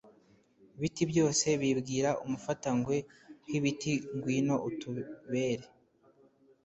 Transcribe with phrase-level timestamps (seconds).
[0.79, 2.95] biti byose bibwira umufatangwe
[3.49, 5.65] h biti ngwino utubere